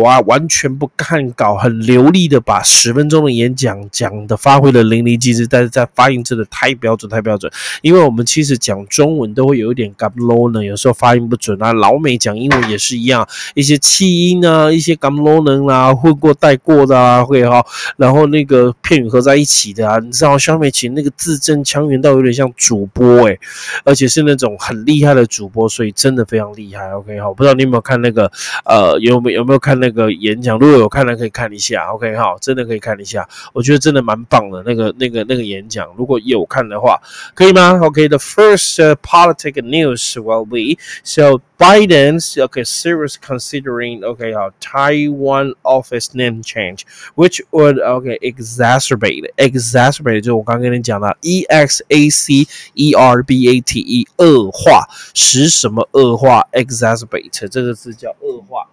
[0.02, 7.50] 哇，完全不看稿，很流利的把十分钟的演讲讲的发挥的淋漓尽致，但是在发音真的太标准，太标准。
[7.82, 10.80] 因为我们其实讲中文都会有一点 g a b l o 呢，有。
[10.80, 17.62] 时候发音不准啊，老美讲英文也是一样，一些气音啊，一些 g a m l o n 啊，混过带过的啊，会哈，
[17.98, 23.38] 然后那个片语合在一起的啊，你知道肖美琴那个字正腔圆到有点像主播诶，
[23.84, 26.90] 而且是那种很厉害的主播，所以真的非常厉害。
[26.94, 28.32] OK 好，不知道你有没有看那个
[28.64, 30.58] 呃有没有没有看那个演讲？
[30.58, 31.88] 如果有看的可以看一下。
[31.92, 36.98] OK 好，真的可以看一下，我觉得真的蛮棒的那个那个那个演讲，如果有看的话，
[37.34, 40.59] 可以吗？OK，the first politic news will be.
[41.03, 49.23] So Biden's okay serious considering okay uh, Taiwan office name change, which would okay exacerbate
[49.37, 58.67] exacerbate 就我刚跟你讲的 e x a c e r b a t e 恶化使什么恶化 exacerbate 这个字叫恶化。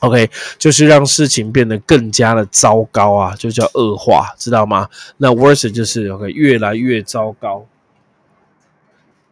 [0.00, 4.88] OK，就是让事情变得更加的糟糕啊，就叫恶化，知道吗？
[5.16, 7.66] 那 worse 就是 OK 越来越糟糕。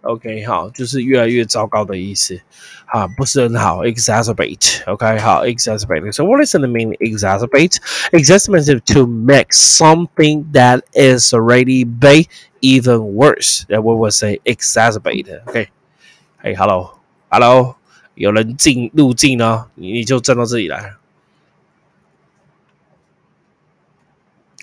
[0.02, 2.40] OK，好，就是越来越糟糕的意思，
[2.86, 7.78] 啊，不是很好，exacerbate。OK，好，exacerbate。So what is the meaning exacerbate?
[8.12, 12.26] Exacerbate is to make something that is already bad
[12.60, 13.64] even worse.
[13.68, 15.40] That we would say exacerbate.
[15.46, 15.70] OK，
[16.38, 17.74] 嘿，Hello，Hello，
[18.14, 20.94] 有人进入境呢，你你就站到这里来。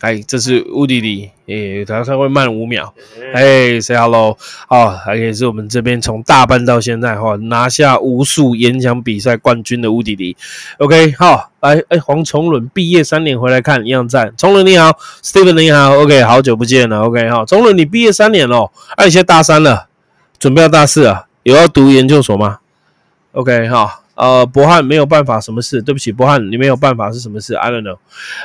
[0.00, 2.94] 哎，这是乌迪迪，诶，他他会慢五秒。
[3.34, 10.36] 哎，say hello，好，还可以是我们这边从大班到现在哈，拿下无数演讲比赛冠军的乌迪迪。
[10.78, 14.32] OK，好，来，哎，黄崇伦毕业三年回来看一样赞。
[14.36, 17.02] 崇伦你好，Steven 你好，OK，好久不见了。
[17.02, 19.88] OK，好，崇伦你毕业三年了，哎，现在大三了，
[20.38, 22.58] 准备要大四了，有要读研究所吗
[23.32, 24.04] ？OK，好。
[24.18, 25.80] 呃，博汉没有办法，什么事？
[25.80, 27.98] 对不起，博汉，你没有办法是什么事？I don't know.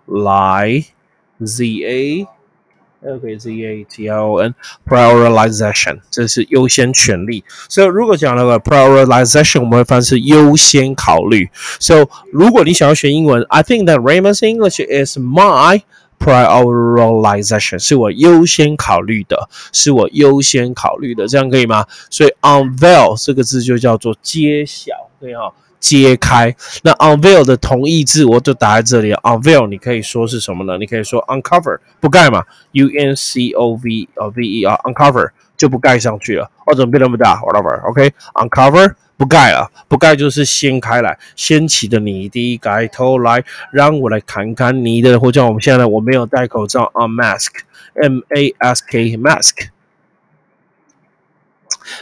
[3.01, 3.15] z a。
[3.15, 4.53] OK, Z A T I O N
[4.87, 7.43] prioritization 这是优先权利。
[7.67, 11.49] 所以如果讲那个 prioritization，我们会翻是优先考虑。
[11.79, 15.81] So 如果你想要学英文，I think that Raymond's English is my
[16.19, 21.87] prioritization，是我优先考虑的，是我优先考虑的，这样可以吗？
[22.11, 25.51] 所以 unveil 这个字就叫做揭晓，对哈。
[25.81, 29.11] 揭开，那 unveil 的同义字我就打在这里。
[29.15, 30.77] unveil 你可以说是什么呢？
[30.77, 36.49] 你可以说 uncover 不盖嘛，u n c o v 呃 v e 啊，uncover 就不盖上去了。
[36.65, 45.19] 哦，怎么变那么大？whatever，OK，uncover 不盖了，不盖就是掀开来，掀起的你的盖头来，让我来看看你的。
[45.19, 49.17] 或者我们现在我没有戴口罩，unmask，m a s k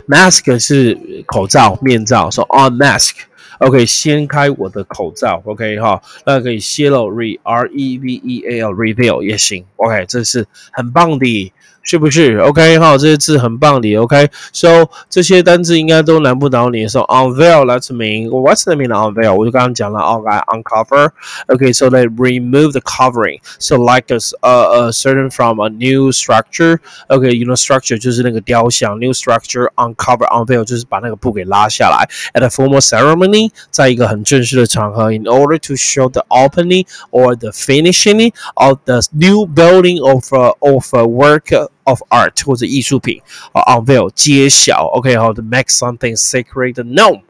[0.05, 3.11] mask，mask 是口罩面罩，说 unmask。
[3.59, 11.53] OK，掀开我的口罩，OK 哈，那可以泄露，re R E V E A L reveal 也行，OK，这是很棒的。
[11.88, 12.38] 是不是？
[12.38, 13.94] OK 哈，这些字很棒的。
[13.96, 16.88] OK，so 这些单字应该都难不倒你。
[16.88, 19.34] So unveil，that's mean what's the meaning of unveil？
[19.34, 29.12] 我就刚刚讲了，OK，uncover。OK，so they remove the covering。So like a a certain from a new structure。OK，you know structure 就是那个雕像，new
[29.12, 32.08] structure uncover unveil 就是把那个布给拉下来。
[32.32, 40.02] At a formal ceremony，在一个很正式的场合，in order to show the opening or the finishing of the new building
[40.02, 41.68] of a, of a work。
[41.84, 43.20] of art 或者艺术品
[43.52, 47.22] 啊，unveil 揭晓，OK 好，to make something sacred known。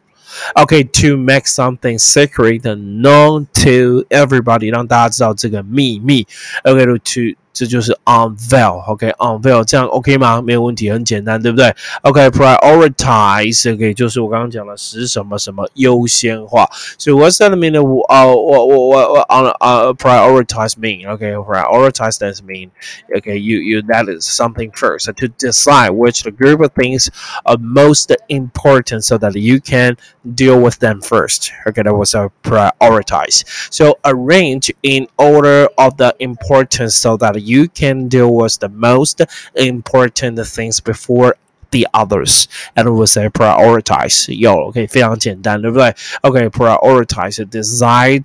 [0.55, 6.26] OK，to make something secret known to everybody，让大家知道这个秘密。
[6.64, 10.43] OK，to 这就是 unveil，OK，unveil 这样 OK 吗？
[10.43, 11.73] 没有问题，很简单，对不对？
[12.03, 16.69] OK，prioritize，OK，就是我刚刚讲的使什么什么优先化。
[16.99, 17.81] 所以 what's that mean？
[17.81, 26.33] 我呃我我我我 on 呃 prioritize mean？OK，prioritize that mean？OK，you you that is something first to decide which the
[26.33, 27.07] group of things
[27.45, 29.97] are most important so that you can
[30.35, 31.53] deal with them first.
[31.69, 33.45] Okay, that was a prioritize.
[33.71, 39.22] So arrange in order of the importance so that you can deal with the most
[39.55, 41.36] important things before
[41.71, 48.23] the others and we say prioritize 有 OK 非常简单对不对 OK prioritize decide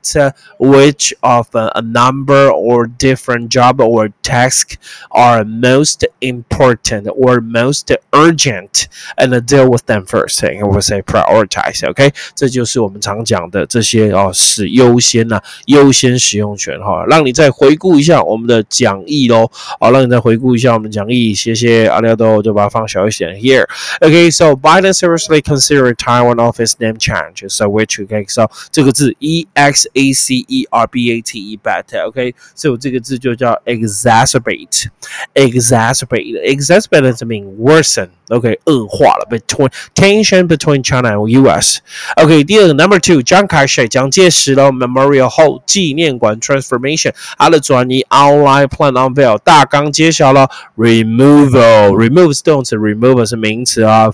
[0.60, 4.75] which of a number or different job or task
[5.10, 8.86] are most important or most urgent
[9.18, 19.50] and deal with them first and we say prioritize OK 这就是我们常讲的这些哦是优先呐、啊、优先使用权哈、哦，让你再回顾一下我们的讲义喽，
[19.80, 23.39] 好，让你再回顾一下我们讲义，谢谢阿廖多，就把它放小一 点。
[23.39, 23.68] here.
[24.01, 27.44] Okay, so Biden seriously considered Taiwan office name change.
[27.48, 31.58] So which okay, so 这个字 e x a c e r b a t e
[31.58, 31.86] bat.
[31.88, 34.89] Okay, so 这个字就叫 exacerbate.
[35.34, 36.44] Exacerbate.
[36.46, 38.10] Exacerbate mean worsen.
[38.30, 41.80] Okay, 恶化了 between tension between China and U.S.
[42.16, 50.48] Okay, 第二个 number two，张开水蒋介石的 Memorial Hall 纪念馆 transformation，它的转移 outline plan unveil 大纲揭晓了
[50.78, 54.10] removal remove 是动词 remove 是名词啊，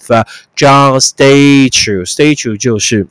[0.55, 3.07] John statue statue 就是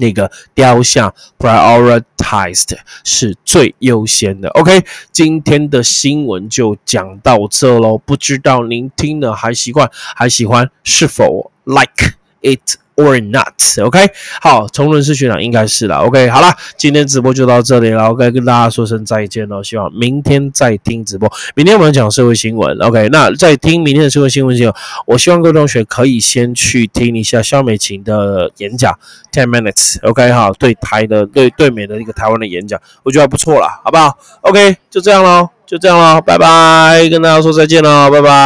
[0.00, 4.48] 那个雕像，prioritized 是最优先的。
[4.48, 7.96] OK，今天的新闻就讲到这喽。
[7.98, 12.79] 不知道您听了还习惯还喜欢，是否 like it？
[12.96, 14.10] Or not，OK，、
[14.42, 28.92] 好，重伦是学长应该是了，OK，好了，今天直播就到这里了，OK，跟大家说声再见喽，希望明天再听直播，明天我们讲社会新闻，OK，那在听明天的社会新闻之后，我希望各位同学可以先去听一下肖美琴的演讲
[29.32, 38.40] ，ten minutes，OK，、好，对台的对对美的一个台湾的演讲，我觉得还不错啦，好不好？OK，就这样喽，就这样喽，拜拜，跟大家说再见喽，拜拜。